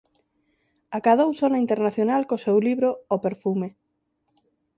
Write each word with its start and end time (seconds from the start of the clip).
Acadou 0.97 1.29
sona 1.41 1.61
internacional 1.65 2.21
co 2.29 2.43
seu 2.45 2.57
libro 2.67 2.89
"O 3.15 3.17
Perfume. 3.25 3.67